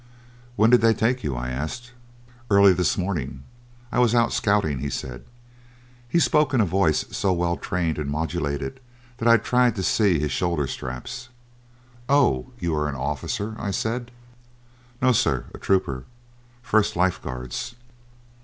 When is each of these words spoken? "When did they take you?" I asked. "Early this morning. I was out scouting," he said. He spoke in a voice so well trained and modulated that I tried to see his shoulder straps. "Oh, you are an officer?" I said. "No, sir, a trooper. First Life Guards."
"When 0.55 0.71
did 0.71 0.81
they 0.81 0.95
take 0.95 1.23
you?" 1.23 1.35
I 1.35 1.49
asked. 1.51 1.91
"Early 2.49 2.73
this 2.73 2.97
morning. 2.97 3.43
I 3.91 3.99
was 3.99 4.15
out 4.15 4.33
scouting," 4.33 4.79
he 4.79 4.89
said. 4.89 5.25
He 6.09 6.19
spoke 6.19 6.55
in 6.55 6.59
a 6.59 6.65
voice 6.65 7.05
so 7.15 7.31
well 7.31 7.55
trained 7.55 7.99
and 7.99 8.09
modulated 8.09 8.79
that 9.17 9.27
I 9.27 9.37
tried 9.37 9.75
to 9.75 9.83
see 9.83 10.17
his 10.17 10.31
shoulder 10.31 10.65
straps. 10.65 11.29
"Oh, 12.09 12.49
you 12.57 12.73
are 12.73 12.89
an 12.89 12.95
officer?" 12.95 13.55
I 13.59 13.69
said. 13.69 14.09
"No, 15.03 15.11
sir, 15.11 15.45
a 15.53 15.59
trooper. 15.59 16.05
First 16.63 16.95
Life 16.95 17.21
Guards." 17.21 17.75